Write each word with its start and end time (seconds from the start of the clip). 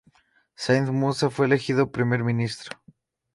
Said 0.55 0.89
Musa 0.91 1.29
fue 1.29 1.45
elegido 1.45 1.91
Primer 1.91 2.23
ministro. 2.23 2.75